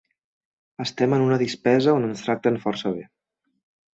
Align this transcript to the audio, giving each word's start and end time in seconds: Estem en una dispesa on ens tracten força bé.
Estem 0.85 1.13
en 1.17 1.25
una 1.25 1.37
dispesa 1.41 1.95
on 1.97 2.07
ens 2.09 2.25
tracten 2.29 2.57
força 2.65 2.95
bé. 2.99 3.07